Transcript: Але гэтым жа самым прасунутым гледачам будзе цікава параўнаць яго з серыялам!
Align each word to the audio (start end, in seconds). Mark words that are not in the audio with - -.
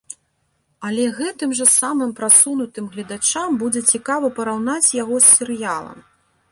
Але 0.87 1.03
гэтым 1.17 1.53
жа 1.59 1.67
самым 1.73 2.15
прасунутым 2.21 2.89
гледачам 2.97 3.61
будзе 3.65 3.81
цікава 3.93 4.27
параўнаць 4.41 4.93
яго 5.03 5.15
з 5.27 5.37
серыялам! 5.37 5.99